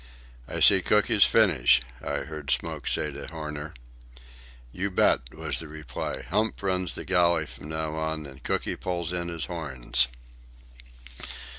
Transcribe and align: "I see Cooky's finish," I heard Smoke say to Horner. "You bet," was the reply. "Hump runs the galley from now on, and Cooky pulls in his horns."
"I 0.47 0.61
see 0.61 0.81
Cooky's 0.81 1.25
finish," 1.25 1.79
I 2.03 2.21
heard 2.21 2.49
Smoke 2.49 2.87
say 2.87 3.11
to 3.11 3.27
Horner. 3.27 3.75
"You 4.71 4.89
bet," 4.89 5.31
was 5.35 5.59
the 5.59 5.67
reply. 5.67 6.23
"Hump 6.23 6.63
runs 6.63 6.95
the 6.95 7.05
galley 7.05 7.45
from 7.45 7.69
now 7.69 7.93
on, 7.93 8.25
and 8.25 8.41
Cooky 8.41 8.75
pulls 8.75 9.13
in 9.13 9.27
his 9.27 9.45
horns." 9.45 10.07